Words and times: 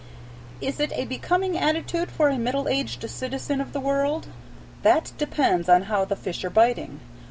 Is 0.61 0.79
it 0.79 0.91
a 0.95 1.05
becoming 1.05 1.55
attitude 1.55 2.09
for 2.09 2.29
a 2.29 2.39
middle 2.39 2.67
aged 2.67 3.07
citizen 3.07 3.61
of 3.61 3.71
the 3.71 3.79
world? 3.79 4.29
That 4.81 5.11
depends 5.19 5.69
upon 5.69 5.83
how 5.83 6.05
the 6.05 6.15
fish 6.15 6.43
are 6.43 6.49
biting. 6.49 7.01